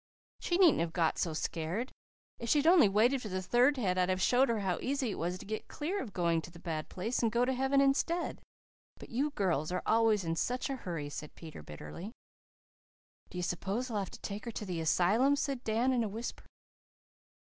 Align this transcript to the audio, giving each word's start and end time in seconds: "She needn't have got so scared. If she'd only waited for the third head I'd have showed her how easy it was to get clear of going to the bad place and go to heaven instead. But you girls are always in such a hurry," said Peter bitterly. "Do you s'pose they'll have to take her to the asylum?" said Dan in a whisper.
"She 0.39 0.57
needn't 0.57 0.79
have 0.79 0.93
got 0.93 1.19
so 1.19 1.33
scared. 1.33 1.91
If 2.39 2.49
she'd 2.49 2.65
only 2.65 2.89
waited 2.89 3.21
for 3.21 3.29
the 3.29 3.39
third 3.43 3.77
head 3.77 3.99
I'd 3.99 4.09
have 4.09 4.19
showed 4.19 4.49
her 4.49 4.61
how 4.61 4.79
easy 4.81 5.11
it 5.11 5.19
was 5.19 5.37
to 5.37 5.45
get 5.45 5.67
clear 5.67 6.01
of 6.01 6.11
going 6.11 6.41
to 6.41 6.49
the 6.49 6.57
bad 6.57 6.89
place 6.89 7.21
and 7.21 7.31
go 7.31 7.45
to 7.45 7.53
heaven 7.53 7.79
instead. 7.81 8.41
But 8.97 9.09
you 9.09 9.29
girls 9.29 9.71
are 9.71 9.83
always 9.85 10.23
in 10.23 10.35
such 10.37 10.71
a 10.71 10.75
hurry," 10.77 11.09
said 11.11 11.35
Peter 11.35 11.61
bitterly. 11.61 12.13
"Do 13.29 13.37
you 13.37 13.43
s'pose 13.43 13.89
they'll 13.89 13.99
have 13.99 14.09
to 14.09 14.21
take 14.21 14.45
her 14.45 14.51
to 14.51 14.65
the 14.65 14.81
asylum?" 14.81 15.35
said 15.35 15.63
Dan 15.63 15.93
in 15.93 16.03
a 16.03 16.09
whisper. 16.09 16.47